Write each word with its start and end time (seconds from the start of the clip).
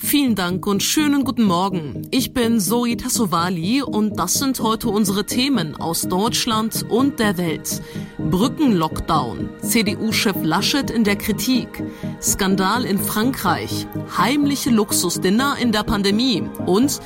Vielen 0.00 0.36
Dank 0.36 0.64
und 0.66 0.82
schönen 0.82 1.24
guten 1.24 1.42
Morgen. 1.42 2.06
Ich 2.12 2.32
bin 2.32 2.60
Zoe 2.60 2.96
Tassovali 2.96 3.82
und 3.82 4.16
das 4.16 4.34
sind 4.34 4.60
heute 4.60 4.88
unsere 4.88 5.26
Themen 5.26 5.74
aus 5.74 6.02
Deutschland 6.02 6.86
und 6.88 7.18
der 7.18 7.36
Welt. 7.36 7.82
Brückenlockdown, 8.16 9.50
CDU-Chef 9.60 10.36
Laschet 10.42 10.88
in 10.90 11.02
der 11.02 11.16
Kritik, 11.16 11.82
Skandal 12.22 12.84
in 12.84 12.98
Frankreich, 12.98 13.86
heimliche 14.16 14.70
Luxusdinner 14.70 15.56
in 15.60 15.72
der 15.72 15.82
Pandemie 15.82 16.44
und 16.64 17.00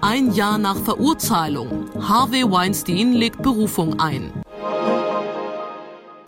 ein 0.00 0.32
Jahr 0.32 0.56
nach 0.56 0.76
Verurteilung. 0.76 1.90
Harvey 2.00 2.48
Weinstein 2.48 3.12
legt 3.12 3.42
Berufung 3.42 3.98
ein. 3.98 4.32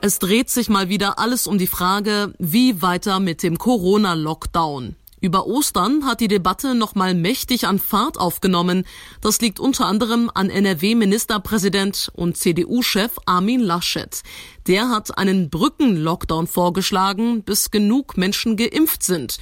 Es 0.01 0.19
dreht 0.19 0.51
sich 0.51 0.69
mal 0.69 0.89
wieder 0.89 1.21
alles 1.21 1.47
um 1.47 1.59
die 1.59 1.67
Frage, 1.69 2.35
wie 2.39 2.83
weiter 2.83 3.21
mit 3.21 3.45
dem 3.45 3.57
Corona-Lockdown. 3.57 4.97
Über 5.21 5.47
Ostern 5.47 6.07
hat 6.07 6.21
die 6.21 6.29
Debatte 6.29 6.75
nochmal 6.75 7.15
mächtig 7.15 7.67
an 7.67 7.79
Fahrt 7.79 8.19
aufgenommen. 8.19 8.85
Das 9.21 9.41
liegt 9.41 9.59
unter 9.59 9.87
anderem 9.87 10.31
an 10.33 10.49
NRW-Ministerpräsident 10.49 12.11
und 12.15 12.37
CDU-Chef 12.37 13.13
Armin 13.27 13.61
Laschet. 13.61 14.23
Der 14.67 14.91
hat 14.91 15.19
einen 15.19 15.51
Brückenlockdown 15.51 16.47
vorgeschlagen, 16.47 17.43
bis 17.43 17.71
genug 17.71 18.17
Menschen 18.17 18.57
geimpft 18.57 19.03
sind. 19.03 19.39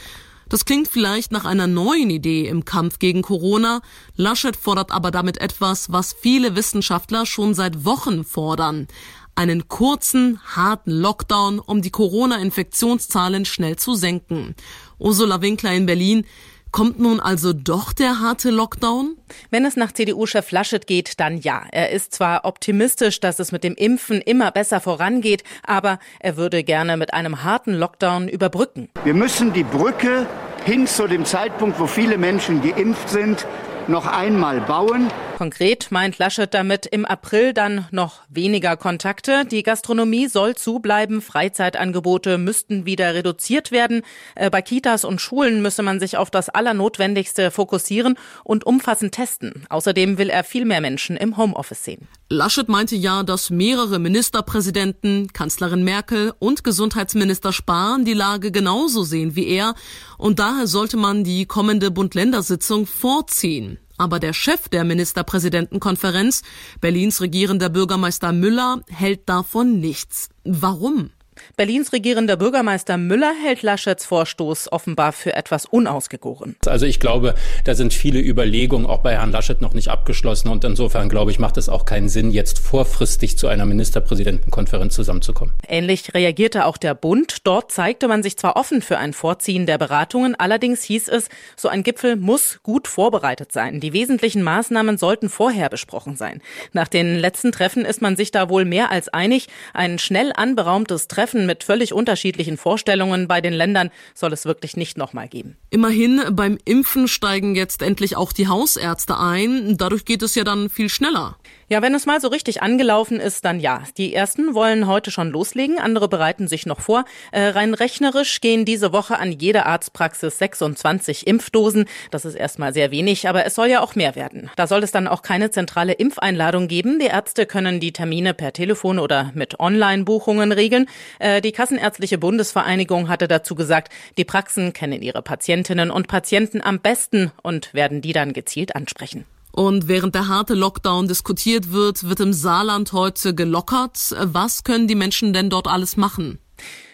Das 0.48 0.64
klingt 0.64 0.87
vielleicht 0.87 1.32
nach 1.32 1.44
einer 1.44 1.66
neuen 1.66 2.08
Idee 2.08 2.47
im 2.47 2.64
Kampf 2.64 2.98
gegen 3.00 3.22
Corona. 3.22 3.81
Laschet 4.14 4.56
fordert 4.56 4.93
aber 4.93 5.10
damit 5.10 5.38
etwas, 5.38 5.91
was 5.91 6.12
viele 6.12 6.54
Wissenschaftler 6.54 7.26
schon 7.26 7.53
seit 7.53 7.84
Wochen 7.84 8.25
fordern. 8.25 8.87
Einen 9.34 9.69
kurzen, 9.69 10.41
harten 10.47 10.93
Lockdown, 10.93 11.58
um 11.58 11.82
die 11.82 11.91
Corona-Infektionszahlen 11.91 13.44
schnell 13.44 13.76
zu 13.76 13.94
senken. 13.94 14.54
Ursula 14.98 15.42
Winkler 15.42 15.72
in 15.72 15.86
Berlin. 15.86 16.24
Kommt 16.72 16.98
nun 16.98 17.20
also 17.20 17.52
doch 17.52 17.92
der 17.92 18.20
harte 18.20 18.50
Lockdown? 18.50 19.16
Wenn 19.50 19.64
es 19.64 19.76
nach 19.76 19.92
CDU-Chef 19.92 20.50
Laschet 20.50 20.86
geht, 20.86 21.20
dann 21.20 21.38
ja. 21.38 21.62
Er 21.70 21.90
ist 21.90 22.14
zwar 22.14 22.44
optimistisch, 22.44 23.20
dass 23.20 23.38
es 23.38 23.52
mit 23.52 23.64
dem 23.64 23.74
Impfen 23.74 24.20
immer 24.20 24.50
besser 24.50 24.80
vorangeht, 24.80 25.42
aber 25.66 25.98
er 26.20 26.36
würde 26.36 26.64
gerne 26.64 26.96
mit 26.96 27.14
einem 27.14 27.44
harten 27.44 27.74
Lockdown 27.74 28.28
überbrücken. 28.28 28.88
Wir 29.04 29.14
müssen 29.14 29.52
die 29.52 29.64
Brücke 29.64 30.26
hin 30.64 30.86
zu 30.86 31.06
dem 31.06 31.24
Zeitpunkt, 31.24 31.78
wo 31.78 31.86
viele 31.86 32.18
Menschen 32.18 32.60
geimpft 32.60 33.08
sind, 33.08 33.46
noch 33.88 34.06
einmal 34.06 34.60
bauen. 34.60 35.08
Konkret 35.36 35.88
meint 35.91 36.16
Laschet 36.16 36.54
damit 36.54 36.86
im 36.86 37.04
April 37.04 37.52
dann 37.52 37.86
noch 37.91 38.22
weniger 38.30 38.78
Kontakte. 38.78 39.44
Die 39.44 39.62
Gastronomie 39.62 40.28
soll 40.28 40.54
zubleiben. 40.54 41.20
Freizeitangebote 41.20 42.38
müssten 42.38 42.86
wieder 42.86 43.12
reduziert 43.12 43.70
werden. 43.70 44.00
Äh, 44.34 44.48
bei 44.48 44.62
Kitas 44.62 45.04
und 45.04 45.20
Schulen 45.20 45.60
müsse 45.60 45.82
man 45.82 46.00
sich 46.00 46.16
auf 46.16 46.30
das 46.30 46.48
Allernotwendigste 46.48 47.50
fokussieren 47.50 48.19
und 48.44 48.64
umfassend 48.64 49.12
testen. 49.12 49.66
Außerdem 49.69 50.16
will 50.16 50.30
er 50.30 50.42
viel 50.42 50.64
mehr 50.64 50.80
Menschen 50.80 51.19
im 51.19 51.36
Homeoffice 51.36 51.84
sehen. 51.84 52.08
Laschet 52.30 52.70
meinte 52.70 52.96
ja, 52.96 53.22
dass 53.22 53.50
mehrere 53.50 53.98
Ministerpräsidenten, 53.98 55.34
Kanzlerin 55.34 55.84
Merkel 55.84 56.32
und 56.38 56.64
Gesundheitsminister 56.64 57.52
Spahn 57.52 58.06
die 58.06 58.14
Lage 58.14 58.52
genauso 58.52 59.02
sehen 59.02 59.36
wie 59.36 59.48
er. 59.48 59.75
Und 60.16 60.38
daher 60.38 60.66
sollte 60.66 60.96
man 60.96 61.25
die 61.25 61.44
kommende 61.44 61.91
Bund-Länder-Sitzung 61.91 62.86
vorziehen. 62.86 63.78
Aber 63.98 64.18
der 64.20 64.32
Chef 64.32 64.68
der 64.68 64.84
Ministerpräsidentenkonferenz, 64.84 66.42
Berlins 66.80 67.20
regierender 67.20 67.68
Bürgermeister 67.68 68.32
Müller, 68.32 68.82
hält 68.88 69.28
davon 69.28 69.80
nichts. 69.80 70.28
Warum? 70.44 71.10
Berlins 71.56 71.92
regierender 71.92 72.36
Bürgermeister 72.36 72.97
Müller 72.97 73.32
hält 73.42 73.62
Laschets 73.62 74.04
Vorstoß 74.06 74.72
offenbar 74.72 75.12
für 75.12 75.34
etwas 75.34 75.66
unausgegoren. 75.66 76.56
Also 76.66 76.86
ich 76.86 77.00
glaube, 77.00 77.34
da 77.64 77.74
sind 77.74 77.94
viele 77.94 78.20
Überlegungen 78.20 78.86
auch 78.86 78.98
bei 78.98 79.12
Herrn 79.12 79.32
Laschet 79.32 79.60
noch 79.60 79.75
nicht 79.75 79.88
abgeschlossen 79.88 80.48
und 80.48 80.64
insofern 80.64 81.08
glaube 81.08 81.31
ich, 81.31 81.38
macht 81.38 81.56
es 81.56 81.69
auch 81.69 81.84
keinen 81.84 82.08
Sinn, 82.08 82.31
jetzt 82.31 82.58
vorfristig 82.58 83.38
zu 83.38 83.49
einer 83.49 83.66
Ministerpräsidentenkonferenz 83.66 84.94
zusammenzukommen. 84.94 85.55
Ähnlich 85.69 86.14
reagierte 86.14 86.66
auch 86.66 86.76
der 86.76 86.94
Bund. 86.94 87.38
Dort 87.44 87.72
zeigte 87.72 88.08
man 88.08 88.22
sich 88.22 88.37
zwar 88.37 88.56
offen 88.56 88.82
für 88.82 88.99
ein 88.99 89.12
Vorziehen 89.12 89.66
der 89.66 89.78
Beratungen, 89.78 90.34
allerdings 90.34 90.82
hieß 90.82 91.08
es, 91.08 91.28
so 91.56 91.69
ein 91.69 91.82
Gipfel 91.82 92.16
muss 92.16 92.61
gut 92.62 92.88
vorbereitet 92.88 93.52
sein. 93.52 93.81
Die 93.81 93.93
wesentlichen 93.93 94.43
Maßnahmen 94.43 94.99
sollten 94.99 95.28
vorher 95.28 95.69
besprochen 95.69 96.16
sein. 96.16 96.43
Nach 96.72 96.88
den 96.88 97.16
letzten 97.16 97.52
Treffen 97.52 97.84
ist 97.84 98.02
man 98.02 98.16
sich 98.16 98.31
da 98.31 98.49
wohl 98.49 98.64
mehr 98.64 98.90
als 98.90 99.08
einig. 99.08 99.49
Ein 99.75 99.99
schnell 99.99 100.32
anberaumtes 100.34 101.08
Treffen 101.08 101.25
Treffen 101.26 101.44
mit 101.44 101.64
völlig 101.64 101.93
unterschiedlichen 101.93 102.56
Vorstellungen 102.56 103.26
bei 103.26 103.40
den 103.40 103.52
Ländern 103.52 103.90
soll 104.14 104.32
es 104.32 104.44
wirklich 104.44 104.76
nicht 104.76 104.96
nochmal 104.96 105.26
geben. 105.26 105.56
Immerhin, 105.70 106.23
beim 106.31 106.56
Impfen 106.64 107.08
steigen 107.08 107.56
jetzt 107.56 107.82
endlich 107.82 108.17
auch 108.17 108.32
die 108.32 108.46
Hausärzte 108.46 109.19
ein. 109.19 109.76
Dadurch 109.76 110.05
geht 110.05 110.23
es 110.23 110.37
ja 110.37 110.44
dann 110.44 110.70
viel 110.70 110.88
schneller. 110.88 111.37
Ja, 111.69 111.82
wenn 111.82 111.96
es 111.96 112.06
mal 112.06 112.20
so 112.20 112.28
richtig 112.28 112.62
angelaufen 112.62 113.19
ist, 113.19 113.44
dann 113.44 113.58
ja. 113.58 113.82
Die 113.96 114.14
ersten 114.14 114.55
wollen 114.55 114.87
heute 114.87 115.11
schon 115.11 115.31
loslegen, 115.31 115.81
andere 115.81 116.08
bereiten 116.08 116.46
sich 116.46 116.64
noch 116.64 116.78
vor. 116.78 117.05
Äh, 117.32 117.49
rein 117.49 117.75
rechnerisch 117.75 118.40
gehen 118.40 118.64
diese 118.64 118.93
Woche 118.93 119.19
an 119.19 119.32
jede 119.32 119.67
Arztpraxis 119.67 120.38
26 120.38 121.26
Impfdosen. 121.26 121.87
Das 122.12 122.25
ist 122.25 122.37
erstmal 122.37 122.73
sehr 122.73 122.93
wenig, 122.93 123.28
aber 123.28 123.46
es 123.46 123.56
soll 123.56 123.67
ja 123.67 123.81
auch 123.81 123.96
mehr 123.96 124.14
werden. 124.14 124.49
Da 124.55 124.69
soll 124.69 124.84
es 124.84 124.93
dann 124.93 125.08
auch 125.08 125.23
keine 125.23 125.50
zentrale 125.50 125.94
Impfeinladung 125.94 126.69
geben. 126.69 127.00
Die 127.00 127.06
Ärzte 127.06 127.46
können 127.46 127.81
die 127.81 127.93
Termine 127.93 128.32
per 128.32 128.52
Telefon 128.52 129.00
oder 129.00 129.32
mit 129.34 129.58
Online-Buchungen 129.58 130.52
regeln. 130.52 130.87
Äh, 131.18 131.40
die 131.40 131.52
Kassenärztliche 131.52 132.18
Bundesvereinigung 132.18 133.08
hatte 133.08 133.28
dazu 133.28 133.54
gesagt, 133.54 133.92
die 134.16 134.24
Praxen 134.24 134.72
kennen 134.72 135.02
ihre 135.02 135.22
Patientinnen 135.22 135.90
und 135.90 136.08
Patienten 136.08 136.60
am 136.62 136.80
besten 136.80 137.32
und 137.42 137.72
werden 137.74 138.00
die 138.00 138.12
dann 138.12 138.32
gezielt 138.32 138.76
ansprechen. 138.76 139.24
Und 139.52 139.88
während 139.88 140.14
der 140.14 140.28
harte 140.28 140.54
Lockdown 140.54 141.08
diskutiert 141.08 141.72
wird, 141.72 142.06
wird 142.06 142.20
im 142.20 142.34
Saarland 142.34 142.92
heute 142.92 143.34
gelockert. 143.34 144.14
Was 144.20 144.64
können 144.64 144.86
die 144.86 144.94
Menschen 144.94 145.32
denn 145.32 145.48
dort 145.48 145.66
alles 145.66 145.96
machen? 145.96 146.38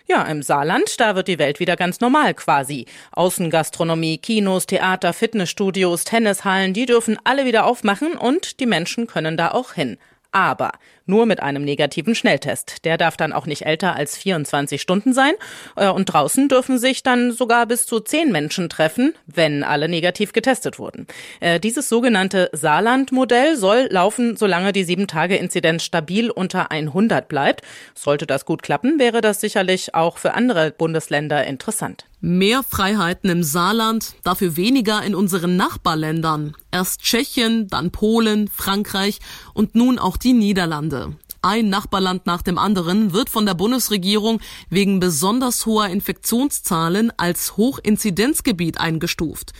Ja, 0.07 0.23
im 0.25 0.43
Saarland, 0.43 1.01
da 1.01 1.17
wird 1.17 1.27
die 1.27 1.39
Welt 1.39 1.59
wieder 1.59 1.75
ganz 1.75 2.01
normal 2.01 2.35
quasi. 2.35 2.87
Außengastronomie, 3.13 4.19
Kinos, 4.19 4.67
Theater, 4.67 5.13
Fitnessstudios, 5.13 6.05
Tennishallen, 6.05 6.73
die 6.73 6.87
dürfen 6.87 7.19
alle 7.25 7.47
wieder 7.47 7.67
aufmachen 7.67 8.13
und 8.13 8.61
die 8.61 8.67
Menschen 8.67 9.07
können 9.07 9.37
da 9.37 9.51
auch 9.51 9.73
hin 9.73 9.99
aber 10.33 10.73
nur 11.07 11.27
mit 11.27 11.43
einem 11.43 11.65
negativen 11.65 12.15
Schnelltest. 12.15 12.85
Der 12.85 12.99
darf 12.99 13.17
dann 13.17 13.33
auch 13.33 13.47
nicht 13.47 13.67
älter 13.67 13.97
als 13.97 14.17
24 14.17 14.81
Stunden 14.81 15.13
sein 15.13 15.33
äh, 15.77 15.89
und 15.89 16.07
draußen 16.07 16.49
dürfen 16.49 16.79
sich 16.79 17.03
dann 17.03 17.33
sogar 17.33 17.67
bis 17.67 17.87
zu 17.87 18.01
zehn 18.01 18.33
Menschen 18.33 18.69
treffen, 18.69 19.15
wenn 19.27 19.65
alle 19.65 19.89
negativ 19.89 20.33
getestet 20.33 20.79
wurden. 20.79 21.07
Äh, 21.41 21.61
dieses 21.61 21.89
sogenannte 21.89 22.51
Saarland-Modell 22.53 23.57
soll 23.57 23.89
laufen, 23.91 24.37
solange 24.37 24.73
die 24.73 24.85
7-Tage-Inzidenz 24.85 25.83
stabil 25.83 26.31
unter 26.31 26.71
100 26.71 27.29
bleibt. 27.29 27.63
Sollte 27.95 28.27
das 28.27 28.45
gut 28.45 28.63
klappen, 28.63 28.99
wäre 28.99 29.21
das 29.21 29.41
sicherlich 29.41 29.95
auch 29.95 30.19
für 30.19 30.35
andere 30.35 30.71
Bundesländer 30.71 31.45
interessant. 31.45 32.07
Mehr 32.25 32.63
Freiheiten 32.63 33.31
im 33.31 33.43
Saarland, 33.43 34.15
dafür 34.23 34.57
weniger 34.57 35.03
in 35.03 35.17
unseren 35.17 35.57
Nachbarländern. 35.57 36.55
Erst 36.71 37.03
Tschechien, 37.03 37.67
dann 37.67 37.91
Polen, 37.91 38.47
Frankreich 38.47 39.19
und 39.55 39.75
nun 39.75 39.99
auch 39.99 40.17
die 40.17 40.33
Niederlande. 40.33 41.02
Ein 41.45 41.71
Nachbarland 41.71 42.25
nach 42.25 42.43
dem 42.43 42.57
anderen 42.57 43.13
wird 43.13 43.29
von 43.29 43.47
der 43.47 43.55
Bundesregierung 43.55 44.41
wegen 44.71 45.01
besonders 45.01 45.67
hoher 45.67 45.89
Infektionszahlen 45.89 47.13
als 47.17 47.57
Hochinzidenzgebiet 47.57 48.79
eingestuft. 48.79 49.53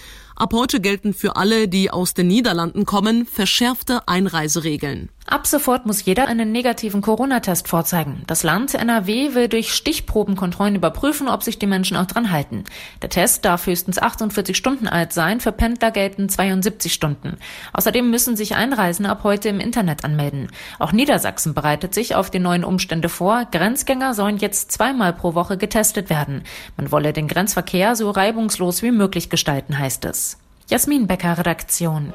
Ab 0.43 0.55
heute 0.55 0.81
gelten 0.81 1.15
für 1.15 1.37
alle, 1.37 1.69
die 1.69 1.93
aus 1.93 2.15
den 2.15 2.27
Niederlanden 2.27 2.85
kommen, 2.85 3.27
verschärfte 3.27 4.09
Einreiseregeln. 4.09 5.09
Ab 5.25 5.47
sofort 5.47 5.87
muss 5.87 6.05
jeder 6.05 6.27
einen 6.27 6.51
negativen 6.51 7.01
Corona-Test 7.01 7.69
vorzeigen. 7.69 8.25
Das 8.27 8.43
Land 8.43 8.75
NRW 8.75 9.35
will 9.35 9.47
durch 9.47 9.73
Stichprobenkontrollen 9.73 10.75
überprüfen, 10.75 11.29
ob 11.29 11.45
sich 11.45 11.61
die 11.61 11.69
Menschen 11.69 11.97
auch 11.97 12.07
dran 12.07 12.33
halten. 12.33 12.65
Der 13.03 13.09
Test 13.09 13.45
darf 13.45 13.67
höchstens 13.67 13.99
48 13.99 14.57
Stunden 14.57 14.89
alt 14.89 15.13
sein, 15.13 15.39
für 15.39 15.53
Pendler 15.53 15.93
gelten 15.93 16.29
72 16.29 16.93
Stunden. 16.93 17.37
Außerdem 17.73 18.11
müssen 18.11 18.37
sich 18.37 18.57
Einreisende 18.57 19.11
ab 19.11 19.21
heute 19.23 19.49
im 19.49 19.61
Internet 19.61 20.05
anmelden. 20.05 20.49
Auch 20.81 20.91
Niedersachsen 20.91 21.55
bereitet 21.55 21.95
sich 21.95 22.17
auf 22.17 22.31
die 22.31 22.41
neuen 22.41 22.65
Umstände 22.65 23.09
vor. 23.09 23.47
Grenzgänger 23.53 24.15
sollen 24.15 24.39
jetzt 24.39 24.73
zweimal 24.73 25.13
pro 25.13 25.35
Woche 25.35 25.57
getestet 25.57 26.11
werden. 26.11 26.43
Man 26.77 26.91
wolle 26.91 27.13
den 27.13 27.29
Grenzverkehr 27.29 27.95
so 27.95 28.11
reibungslos 28.11 28.83
wie 28.83 28.91
möglich 28.91 29.31
gestalten, 29.31 29.79
heißt 29.79 30.05
es. 30.05 30.32
Jasmin 30.73 31.07
Becker, 31.07 31.37
Redaktion. 31.37 32.15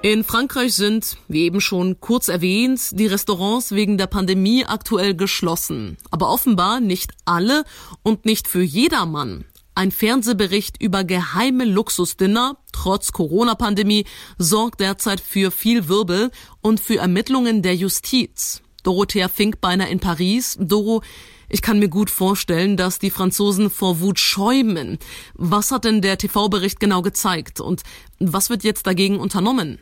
In 0.00 0.22
Frankreich 0.22 0.74
sind, 0.74 1.16
wie 1.26 1.42
eben 1.42 1.60
schon 1.60 1.98
kurz 1.98 2.28
erwähnt, 2.28 2.80
die 2.92 3.08
Restaurants 3.08 3.72
wegen 3.72 3.98
der 3.98 4.06
Pandemie 4.06 4.64
aktuell 4.64 5.16
geschlossen. 5.16 5.96
Aber 6.12 6.30
offenbar 6.30 6.78
nicht 6.78 7.10
alle 7.24 7.64
und 8.04 8.26
nicht 8.26 8.46
für 8.46 8.62
jedermann. 8.62 9.44
Ein 9.74 9.90
Fernsehbericht 9.90 10.80
über 10.80 11.02
geheime 11.02 11.64
Luxusdinner, 11.64 12.58
trotz 12.70 13.10
Corona-Pandemie, 13.10 14.04
sorgt 14.38 14.78
derzeit 14.78 15.18
für 15.18 15.50
viel 15.50 15.88
Wirbel 15.88 16.30
und 16.60 16.78
für 16.78 16.98
Ermittlungen 16.98 17.62
der 17.62 17.74
Justiz. 17.74 18.62
Dorothea 18.84 19.26
Finkbeiner 19.26 19.88
in 19.88 19.98
Paris. 19.98 20.56
Doro, 20.60 21.02
ich 21.48 21.62
kann 21.62 21.78
mir 21.78 21.88
gut 21.88 22.10
vorstellen, 22.10 22.76
dass 22.76 22.98
die 22.98 23.10
Franzosen 23.10 23.70
vor 23.70 24.00
Wut 24.00 24.18
schäumen. 24.18 24.98
Was 25.34 25.70
hat 25.70 25.84
denn 25.84 26.00
der 26.00 26.18
TV-Bericht 26.18 26.80
genau 26.80 27.02
gezeigt 27.02 27.60
und 27.60 27.82
was 28.18 28.50
wird 28.50 28.64
jetzt 28.64 28.86
dagegen 28.86 29.18
unternommen? 29.18 29.78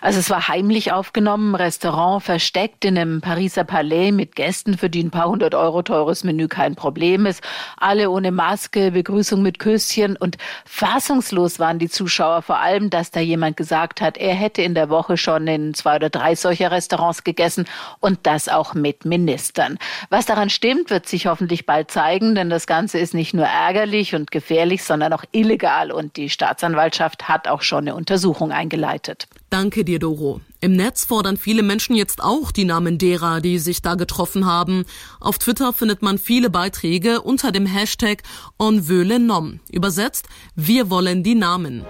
Also 0.00 0.20
es 0.20 0.30
war 0.30 0.48
heimlich 0.48 0.92
aufgenommen, 0.92 1.54
Restaurant 1.54 2.22
versteckt 2.22 2.84
in 2.84 2.96
einem 2.96 3.20
Pariser 3.20 3.64
Palais 3.64 4.12
mit 4.12 4.36
Gästen, 4.36 4.78
für 4.78 4.90
die 4.90 5.02
ein 5.02 5.10
paar 5.10 5.28
hundert 5.28 5.54
Euro 5.54 5.82
teures 5.82 6.24
Menü 6.24 6.48
kein 6.48 6.76
Problem 6.76 7.26
ist. 7.26 7.42
Alle 7.76 8.10
ohne 8.10 8.30
Maske, 8.30 8.90
Begrüßung 8.92 9.42
mit 9.42 9.58
Küsschen 9.58 10.16
und 10.16 10.36
fassungslos 10.64 11.58
waren 11.58 11.78
die 11.78 11.88
Zuschauer 11.88 12.42
vor 12.42 12.58
allem, 12.58 12.90
dass 12.90 13.10
da 13.10 13.20
jemand 13.20 13.56
gesagt 13.56 14.00
hat, 14.00 14.16
er 14.16 14.34
hätte 14.34 14.62
in 14.62 14.74
der 14.74 14.90
Woche 14.90 15.16
schon 15.16 15.46
in 15.46 15.74
zwei 15.74 15.96
oder 15.96 16.10
drei 16.10 16.34
solcher 16.34 16.70
Restaurants 16.70 17.24
gegessen 17.24 17.66
und 18.00 18.20
das 18.24 18.48
auch 18.48 18.74
mit 18.74 19.04
Ministern. 19.04 19.78
Was 20.10 20.26
daran 20.26 20.50
stimmt, 20.50 20.90
wird 20.90 21.06
sich 21.06 21.26
hoffentlich 21.26 21.66
bald 21.66 21.90
zeigen, 21.90 22.34
denn 22.34 22.50
das 22.50 22.66
Ganze 22.66 22.98
ist 22.98 23.14
nicht 23.14 23.34
nur 23.34 23.46
ärgerlich 23.46 24.14
und 24.14 24.30
gefährlich, 24.30 24.84
sondern 24.84 25.12
auch 25.12 25.24
illegal 25.32 25.90
und 25.90 26.16
die 26.16 26.30
Staatsanwaltschaft 26.30 27.28
hat 27.28 27.48
auch 27.48 27.62
schon 27.62 27.84
eine 27.84 27.94
Untersuchung 27.94 28.52
eingeleitet. 28.52 29.26
Danke 29.48 29.84
dir, 29.84 30.00
Doro. 30.00 30.40
Im 30.60 30.72
Netz 30.72 31.04
fordern 31.04 31.36
viele 31.36 31.62
Menschen 31.62 31.94
jetzt 31.94 32.22
auch 32.22 32.50
die 32.50 32.64
Namen 32.64 32.98
derer, 32.98 33.40
die 33.40 33.58
sich 33.58 33.80
da 33.80 33.94
getroffen 33.94 34.44
haben. 34.44 34.84
Auf 35.20 35.38
Twitter 35.38 35.72
findet 35.72 36.02
man 36.02 36.18
viele 36.18 36.50
Beiträge 36.50 37.22
unter 37.22 37.52
dem 37.52 37.66
Hashtag 37.66 38.22
On 38.58 38.88
veut. 38.88 39.60
Übersetzt, 39.70 40.26
wir 40.56 40.90
wollen 40.90 41.22
die 41.22 41.36
Namen. 41.36 41.84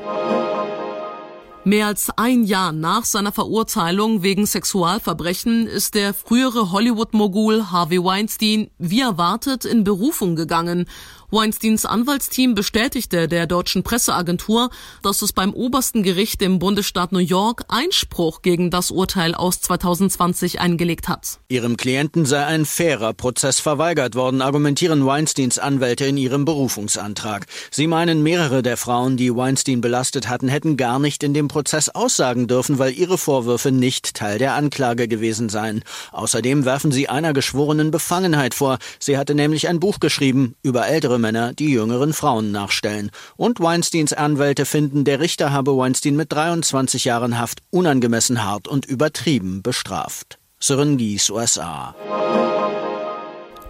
Mehr 1.66 1.88
als 1.88 2.10
ein 2.16 2.44
Jahr 2.44 2.70
nach 2.70 3.04
seiner 3.04 3.32
Verurteilung 3.32 4.22
wegen 4.22 4.46
Sexualverbrechen 4.46 5.66
ist 5.66 5.96
der 5.96 6.14
frühere 6.14 6.70
Hollywood-Mogul 6.70 7.72
Harvey 7.72 8.04
Weinstein 8.04 8.70
wie 8.78 9.00
erwartet 9.00 9.64
in 9.64 9.82
Berufung 9.82 10.36
gegangen. 10.36 10.86
Weinsteins 11.30 11.84
Anwaltsteam 11.84 12.54
bestätigte 12.54 13.26
der 13.26 13.48
deutschen 13.48 13.82
Presseagentur, 13.82 14.70
dass 15.02 15.22
es 15.22 15.32
beim 15.32 15.52
obersten 15.52 16.04
Gericht 16.04 16.40
im 16.40 16.60
Bundesstaat 16.60 17.10
New 17.10 17.18
York 17.18 17.64
Einspruch 17.68 18.42
gegen 18.42 18.70
das 18.70 18.92
Urteil 18.92 19.34
aus 19.34 19.60
2020 19.60 20.60
eingelegt 20.60 21.08
hat. 21.08 21.40
Ihrem 21.48 21.76
Klienten 21.76 22.26
sei 22.26 22.46
ein 22.46 22.64
fairer 22.64 23.12
Prozess 23.12 23.58
verweigert 23.58 24.14
worden, 24.14 24.40
argumentieren 24.40 25.04
Weinsteins 25.04 25.58
Anwälte 25.58 26.06
in 26.06 26.16
ihrem 26.16 26.44
Berufungsantrag. 26.44 27.46
Sie 27.72 27.88
meinen, 27.88 28.22
mehrere 28.22 28.62
der 28.62 28.76
Frauen, 28.76 29.16
die 29.16 29.34
Weinstein 29.34 29.80
belastet 29.80 30.28
hatten, 30.28 30.46
hätten 30.46 30.76
gar 30.76 31.00
nicht 31.00 31.24
in 31.24 31.34
dem 31.34 31.48
Prozess 31.56 31.88
aussagen 31.88 32.48
dürfen, 32.48 32.78
weil 32.78 32.92
ihre 32.92 33.16
Vorwürfe 33.16 33.72
nicht 33.72 34.12
Teil 34.12 34.36
der 34.36 34.52
Anklage 34.52 35.08
gewesen 35.08 35.48
seien. 35.48 35.84
Außerdem 36.12 36.66
werfen 36.66 36.92
sie 36.92 37.08
einer 37.08 37.32
geschworenen 37.32 37.90
Befangenheit 37.90 38.52
vor. 38.52 38.76
Sie 38.98 39.16
hatte 39.16 39.34
nämlich 39.34 39.66
ein 39.66 39.80
Buch 39.80 39.98
geschrieben 39.98 40.54
über 40.62 40.86
ältere 40.86 41.18
Männer 41.18 41.54
die 41.54 41.70
jüngeren 41.70 42.12
Frauen 42.12 42.52
nachstellen. 42.52 43.10
Und 43.38 43.58
Weinsteins 43.58 44.12
Anwälte 44.12 44.66
finden, 44.66 45.04
der 45.04 45.18
Richter 45.18 45.50
habe 45.50 45.74
Weinstein 45.74 46.14
mit 46.14 46.30
23 46.30 47.06
Jahren 47.06 47.38
Haft 47.38 47.62
unangemessen 47.70 48.44
hart 48.44 48.68
und 48.68 48.84
übertrieben 48.84 49.62
bestraft. 49.62 50.38
Sören 50.60 50.98
Gies, 50.98 51.30
USA. 51.30 51.94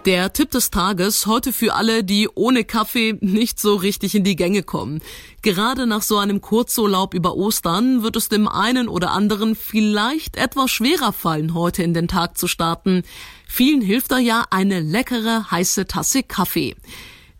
Der 0.07 0.31
Tipp 0.31 0.51
des 0.51 0.71
Tages 0.71 1.25
heute 1.25 1.51
für 1.51 1.73
alle, 1.73 2.01
die 2.01 2.29
ohne 2.33 2.63
Kaffee 2.63 3.17
nicht 3.19 3.59
so 3.59 3.75
richtig 3.75 4.15
in 4.15 4.23
die 4.23 4.37
Gänge 4.37 4.63
kommen. 4.63 5.01
Gerade 5.41 5.85
nach 5.85 6.01
so 6.01 6.17
einem 6.17 6.39
Kurzurlaub 6.39 7.13
über 7.13 7.35
Ostern 7.35 8.03
wird 8.03 8.15
es 8.15 8.29
dem 8.29 8.47
einen 8.47 8.87
oder 8.87 9.11
anderen 9.11 9.53
vielleicht 9.53 10.37
etwas 10.37 10.71
schwerer 10.71 11.11
fallen, 11.11 11.53
heute 11.53 11.83
in 11.83 11.93
den 11.93 12.07
Tag 12.07 12.37
zu 12.37 12.47
starten. 12.47 13.03
Vielen 13.49 13.81
hilft 13.81 14.13
da 14.13 14.17
ja 14.17 14.45
eine 14.49 14.79
leckere 14.79 15.51
heiße 15.51 15.87
Tasse 15.87 16.23
Kaffee. 16.23 16.77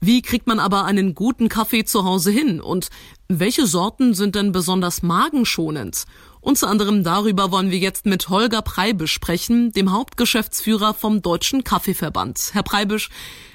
Wie 0.01 0.21
kriegt 0.21 0.45
man 0.45 0.59
aber 0.59 0.83
einen 0.83 1.15
guten 1.15 1.47
Kaffee 1.47 1.85
zu 1.85 2.03
Hause 2.03 2.31
hin 2.31 2.59
und 2.59 2.89
welche 3.29 3.65
Sorten 3.65 4.13
sind 4.13 4.35
denn 4.35 4.51
besonders 4.51 5.03
magenschonend? 5.03 6.03
Unter 6.47 6.69
anderem 6.69 7.03
darüber 7.03 7.51
wollen 7.51 7.71
wir 7.71 7.77
jetzt 7.77 8.05
mit 8.05 8.29
Holger 8.29 8.61
Preibisch 8.61 9.11
sprechen, 9.11 9.73
dem 9.73 9.91
Hauptgeschäftsführer 9.91 10.93
vom 10.93 11.21
Deutschen 11.21 11.65
Kaffeeverband. 11.65 12.51
Herr 12.53 12.63
Preibisch, 12.63 13.09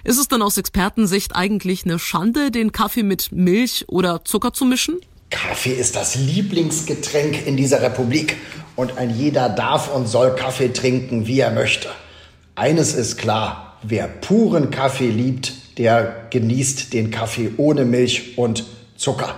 ist 0.04 0.18
es 0.18 0.28
denn 0.28 0.42
aus 0.42 0.58
Expertensicht 0.58 1.34
eigentlich 1.34 1.86
eine 1.86 1.98
Schande, 1.98 2.50
den 2.50 2.70
Kaffee 2.70 3.02
mit 3.02 3.32
Milch 3.32 3.86
oder 3.88 4.26
Zucker 4.26 4.52
zu 4.52 4.66
mischen? 4.66 5.00
Kaffee 5.30 5.72
ist 5.72 5.96
das 5.96 6.16
Lieblingsgetränk 6.16 7.46
in 7.46 7.56
dieser 7.56 7.80
Republik 7.80 8.36
und 8.76 8.98
ein 8.98 9.08
jeder 9.08 9.48
darf 9.48 9.90
und 9.90 10.06
soll 10.06 10.36
Kaffee 10.36 10.68
trinken, 10.68 11.26
wie 11.26 11.40
er 11.40 11.52
möchte. 11.52 11.88
Eines 12.56 12.92
ist 12.92 13.16
klar, 13.16 13.78
wer 13.82 14.06
puren 14.06 14.70
Kaffee 14.70 15.08
liebt, 15.08 15.78
der 15.78 16.26
genießt 16.28 16.92
den 16.92 17.10
Kaffee 17.10 17.52
ohne 17.56 17.86
Milch 17.86 18.36
und 18.36 18.66
Zucker. 18.98 19.34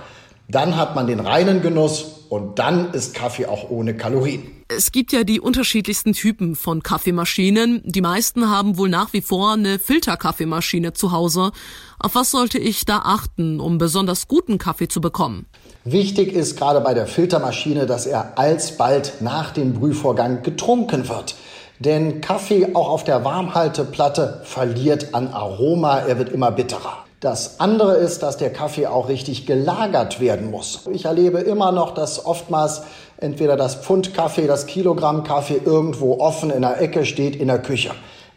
Dann 0.49 0.77
hat 0.77 0.95
man 0.95 1.07
den 1.07 1.21
reinen 1.21 1.63
Genuss 1.63 2.27
und 2.29 2.59
dann 2.59 2.93
ist 2.93 3.15
Kaffee 3.15 3.47
auch 3.47 3.71
ohne 3.71 3.97
Kalorien. 3.97 4.43
Es 4.69 4.93
gibt 4.93 5.13
ja 5.13 5.25
die 5.25 5.41
unterschiedlichsten 5.41 6.15
Typen 6.15 6.57
von 6.57 6.83
Kaffeemaschinen. 6.83 7.83
Die 7.85 8.01
meisten 8.01 8.51
haben 8.51 8.77
wohl 8.77 8.89
nach 8.89 9.13
wie 9.13 9.21
vor 9.21 9.53
eine 9.53 9.79
Filterkaffeemaschine 9.79 10.95
zu 10.95 11.13
Hause. 11.13 11.53
Auf 11.99 12.15
was 12.15 12.31
sollte 12.31 12.59
ich 12.59 12.85
da 12.85 13.03
achten, 13.05 13.61
um 13.61 13.79
besonders 13.79 14.27
guten 14.27 14.59
Kaffee 14.59 14.89
zu 14.89 15.01
bekommen? 15.01 15.47
Wichtig 15.85 16.33
ist 16.33 16.57
gerade 16.57 16.81
bei 16.81 16.95
der 16.95 17.07
Filtermaschine, 17.07 17.87
dass 17.87 18.07
er 18.07 18.39
alsbald 18.39 19.21
nach 19.21 19.53
dem 19.53 19.75
Brühvorgang 19.75 20.43
getrunken 20.43 21.09
wird. 21.09 21.37
Denn 21.79 22.21
Kaffee 22.21 22.75
auch 22.75 22.89
auf 22.89 23.05
der 23.05 23.25
Warmhalteplatte 23.25 24.43
verliert 24.45 25.15
an 25.15 25.29
Aroma, 25.29 25.99
er 25.99 26.19
wird 26.19 26.31
immer 26.31 26.51
bitterer. 26.51 27.05
Das 27.25 27.59
andere 27.59 27.95
ist, 27.95 28.23
dass 28.23 28.37
der 28.37 28.53
Kaffee 28.53 28.87
auch 28.87 29.09
richtig 29.09 29.47
gelagert 29.47 30.21
werden 30.21 30.51
muss. 30.51 30.81
Ich 30.93 31.07
erlebe 31.07 31.39
immer 31.39 31.73
noch, 31.73 31.95
dass 31.95 32.27
oftmals 32.27 32.83
entweder 33.17 33.57
das 33.57 33.77
Pfund 33.77 34.13
Kaffee, 34.13 34.47
das 34.47 34.67
Kilogramm 34.67 35.25
Kaffee 35.25 35.59
irgendwo 35.65 36.21
offen 36.21 36.51
in 36.51 36.61
der 36.61 36.83
Ecke 36.83 37.07
steht 37.07 37.35
in 37.35 37.49
der 37.49 37.63
Küche. 37.63 37.93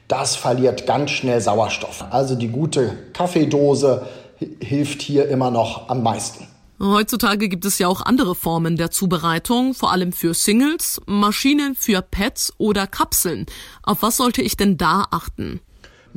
Das 0.07 0.37
verliert 0.37 0.87
ganz 0.87 1.11
schnell 1.11 1.41
Sauerstoff. 1.41 2.05
Also 2.11 2.35
die 2.35 2.47
gute 2.47 2.97
Kaffeedose 3.11 4.05
hilft 4.61 5.01
hier 5.01 5.27
immer 5.27 5.51
noch 5.51 5.89
am 5.89 6.01
meisten. 6.01 6.47
Heutzutage 6.79 7.49
gibt 7.49 7.65
es 7.65 7.79
ja 7.79 7.89
auch 7.89 8.05
andere 8.05 8.35
Formen 8.35 8.77
der 8.77 8.89
Zubereitung, 8.89 9.73
vor 9.73 9.91
allem 9.91 10.13
für 10.13 10.33
Singles, 10.33 11.01
Maschinen 11.07 11.75
für 11.75 12.01
Pads 12.01 12.53
oder 12.57 12.87
Kapseln. 12.87 13.47
Auf 13.83 14.01
was 14.01 14.15
sollte 14.15 14.41
ich 14.41 14.55
denn 14.55 14.77
da 14.77 15.07
achten? 15.11 15.59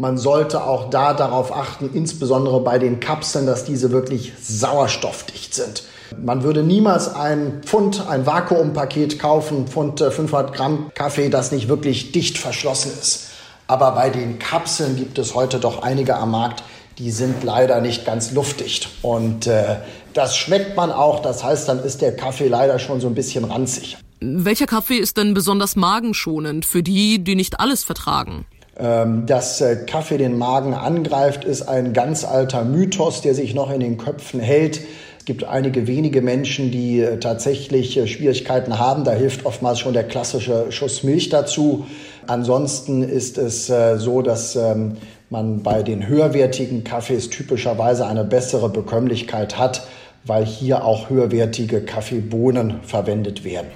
Man 0.00 0.16
sollte 0.16 0.64
auch 0.64 0.88
da 0.88 1.12
darauf 1.12 1.54
achten, 1.54 1.90
insbesondere 1.92 2.61
bei 2.61 2.78
den 2.78 3.00
Kapseln, 3.00 3.45
dass 3.45 3.66
diese 3.66 3.90
wirklich 3.90 4.33
sauerstoffdicht 4.40 5.52
sind. 5.52 5.83
Man 6.19 6.42
würde 6.42 6.62
niemals 6.62 7.14
ein 7.14 7.61
Pfund, 7.66 8.09
ein 8.09 8.25
Vakuumpaket 8.25 9.19
kaufen, 9.19 9.66
Pfund 9.66 10.00
500 10.00 10.49
äh, 10.54 10.57
Gramm 10.57 10.90
Kaffee, 10.95 11.28
das 11.28 11.52
nicht 11.52 11.69
wirklich 11.69 12.12
dicht 12.12 12.38
verschlossen 12.38 12.92
ist. 12.99 13.28
Aber 13.66 13.90
bei 13.92 14.09
den 14.09 14.38
Kapseln 14.38 14.97
gibt 14.97 15.19
es 15.19 15.35
heute 15.35 15.59
doch 15.59 15.83
einige 15.83 16.16
am 16.16 16.30
Markt, 16.30 16.62
die 16.97 17.11
sind 17.11 17.45
leider 17.45 17.83
nicht 17.83 18.07
ganz 18.07 18.33
luftdicht. 18.33 18.88
Und 19.02 19.49
äh, 19.49 19.80
das 20.14 20.35
schmeckt 20.35 20.78
man 20.78 20.92
auch. 20.92 21.21
Das 21.21 21.45
heißt, 21.45 21.69
dann 21.69 21.85
ist 21.85 22.00
der 22.00 22.16
Kaffee 22.16 22.49
leider 22.49 22.78
schon 22.78 23.02
so 23.02 23.07
ein 23.07 23.14
bisschen 23.14 23.45
ranzig. 23.45 23.99
Welcher 24.21 24.66
Kaffee 24.66 24.97
ist 24.97 25.19
denn 25.19 25.35
besonders 25.35 25.76
magenschonend 25.76 26.64
für 26.64 26.83
die, 26.83 27.23
die 27.23 27.35
nicht 27.35 27.61
alles 27.61 27.85
vertragen? 27.85 28.47
Ähm, 28.83 29.27
dass 29.27 29.61
äh, 29.61 29.77
Kaffee 29.87 30.17
den 30.17 30.39
Magen 30.39 30.73
angreift, 30.73 31.45
ist 31.45 31.63
ein 31.63 31.93
ganz 31.93 32.25
alter 32.25 32.65
Mythos, 32.65 33.21
der 33.21 33.35
sich 33.35 33.55
noch 33.55 33.71
in 33.71 33.81
den 33.81 33.99
Köpfen 33.99 34.41
hält. 34.41 34.81
Es 35.19 35.27
gibt 35.27 35.45
einige 35.45 35.87
wenige 35.87 36.23
Menschen, 36.23 36.71
die 36.71 37.01
äh, 37.01 37.19
tatsächlich 37.19 37.99
äh, 37.99 38.07
Schwierigkeiten 38.07 38.79
haben. 38.79 39.05
Da 39.05 39.13
hilft 39.13 39.45
oftmals 39.45 39.81
schon 39.81 39.93
der 39.93 40.05
klassische 40.05 40.73
Schuss 40.73 41.03
Milch 41.03 41.29
dazu. 41.29 41.85
Ansonsten 42.27 43.03
ist 43.03 43.39
es 43.39 43.67
so, 43.67 44.23
dass 44.23 44.55
ähm, 44.55 44.99
man 45.31 45.63
bei 45.63 45.83
den 45.83 46.07
höherwertigen 46.07 46.85
Kaffees 46.85 47.29
typischerweise 47.29 48.07
eine 48.07 48.25
bessere 48.25 48.69
Bekömmlichkeit 48.69 49.59
hat, 49.59 49.83
weil 50.25 50.45
hier 50.45 50.85
auch 50.85 51.11
höherwertige 51.11 51.81
Kaffeebohnen 51.81 52.81
verwendet 52.85 53.43
werden 53.43 53.69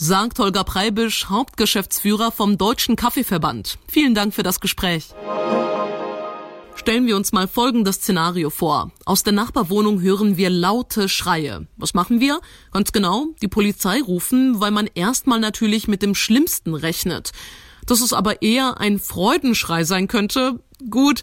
sagt 0.00 0.38
Holger 0.38 0.62
Preibisch, 0.62 1.26
Hauptgeschäftsführer 1.28 2.30
vom 2.30 2.56
Deutschen 2.56 2.94
Kaffeeverband. 2.94 3.78
Vielen 3.88 4.14
Dank 4.14 4.32
für 4.32 4.44
das 4.44 4.60
Gespräch. 4.60 5.08
Stellen 6.76 7.08
wir 7.08 7.16
uns 7.16 7.32
mal 7.32 7.48
folgendes 7.48 7.96
Szenario 7.96 8.48
vor. 8.50 8.92
Aus 9.04 9.24
der 9.24 9.32
Nachbarwohnung 9.32 10.00
hören 10.00 10.36
wir 10.36 10.50
laute 10.50 11.08
Schreie. 11.08 11.66
Was 11.76 11.94
machen 11.94 12.20
wir? 12.20 12.40
Ganz 12.70 12.92
genau, 12.92 13.26
die 13.42 13.48
Polizei 13.48 14.00
rufen, 14.00 14.60
weil 14.60 14.70
man 14.70 14.88
erstmal 14.94 15.40
natürlich 15.40 15.88
mit 15.88 16.02
dem 16.02 16.14
Schlimmsten 16.14 16.74
rechnet. 16.74 17.32
Dass 17.84 18.00
es 18.00 18.12
aber 18.12 18.40
eher 18.40 18.78
ein 18.78 19.00
Freudenschrei 19.00 19.82
sein 19.82 20.06
könnte, 20.06 20.60
gut, 20.88 21.22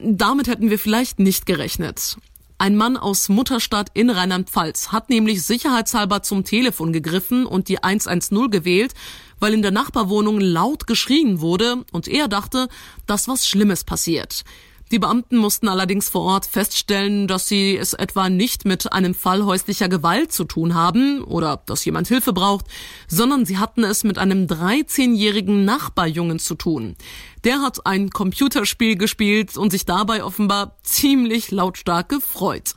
damit 0.00 0.48
hätten 0.48 0.70
wir 0.70 0.78
vielleicht 0.78 1.18
nicht 1.18 1.44
gerechnet. 1.44 2.16
Ein 2.56 2.76
Mann 2.76 2.96
aus 2.96 3.28
Mutterstadt 3.28 3.88
in 3.94 4.10
Rheinland-Pfalz 4.10 4.92
hat 4.92 5.10
nämlich 5.10 5.42
sicherheitshalber 5.42 6.22
zum 6.22 6.44
Telefon 6.44 6.92
gegriffen 6.92 7.46
und 7.46 7.68
die 7.68 7.82
110 7.82 8.50
gewählt, 8.50 8.94
weil 9.40 9.54
in 9.54 9.62
der 9.62 9.72
Nachbarwohnung 9.72 10.38
laut 10.40 10.86
geschrien 10.86 11.40
wurde 11.40 11.84
und 11.90 12.06
er 12.06 12.28
dachte, 12.28 12.68
dass 13.06 13.26
was 13.26 13.48
Schlimmes 13.48 13.82
passiert. 13.82 14.44
Die 14.92 14.98
Beamten 14.98 15.38
mussten 15.38 15.68
allerdings 15.68 16.10
vor 16.10 16.22
Ort 16.22 16.44
feststellen, 16.44 17.26
dass 17.26 17.48
sie 17.48 17.76
es 17.76 17.94
etwa 17.94 18.28
nicht 18.28 18.66
mit 18.66 18.92
einem 18.92 19.14
Fall 19.14 19.44
häuslicher 19.44 19.88
Gewalt 19.88 20.30
zu 20.30 20.44
tun 20.44 20.74
haben 20.74 21.22
oder 21.24 21.62
dass 21.64 21.84
jemand 21.84 22.08
Hilfe 22.08 22.32
braucht, 22.32 22.66
sondern 23.08 23.46
sie 23.46 23.58
hatten 23.58 23.82
es 23.82 24.04
mit 24.04 24.18
einem 24.18 24.46
13-jährigen 24.46 25.64
Nachbarjungen 25.64 26.38
zu 26.38 26.54
tun. 26.54 26.96
Der 27.44 27.60
hat 27.60 27.86
ein 27.86 28.10
Computerspiel 28.10 28.96
gespielt 28.96 29.56
und 29.56 29.70
sich 29.70 29.86
dabei 29.86 30.22
offenbar 30.22 30.76
ziemlich 30.82 31.50
lautstark 31.50 32.10
gefreut. 32.10 32.74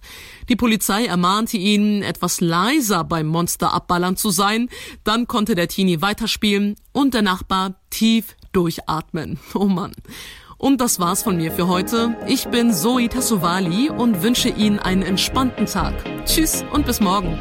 Die 0.50 0.56
Polizei 0.56 1.06
ermahnte 1.06 1.58
ihn, 1.58 2.04
etwas 2.04 2.40
leiser 2.40 3.04
beim 3.04 3.28
Monster 3.28 3.74
abballern 3.74 4.16
zu 4.16 4.30
sein. 4.30 4.70
Dann 5.04 5.28
konnte 5.28 5.56
der 5.56 5.68
Teenie 5.68 6.02
weiterspielen 6.02 6.76
und 6.94 7.14
der 7.14 7.22
Nachbar 7.22 7.76
tief 7.90 8.36
durchatmen. 8.54 9.40
Oh 9.54 9.66
Mann. 9.66 9.94
Und 10.58 10.82
das 10.82 11.00
war's 11.00 11.22
von 11.22 11.38
mir 11.38 11.52
für 11.52 11.68
heute. 11.68 12.16
Ich 12.28 12.48
bin 12.48 12.74
Zoe 12.74 13.10
Tassovali 13.10 13.90
und 13.90 14.24
wünsche 14.24 14.50
Ihnen 14.50 14.80
einen 14.80 15.04
entspannten 15.04 15.68
Tag. 15.68 15.94
Tschüss 16.26 16.66
und 16.72 16.86
bis 16.86 17.00
morgen. 17.00 17.40